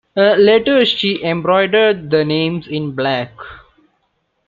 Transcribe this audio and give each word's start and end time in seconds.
Later, 0.15 0.83
she 0.83 1.23
embroidered 1.23 2.09
the 2.09 2.25
names 2.25 2.67
in 2.67 2.93
black. 2.95 3.29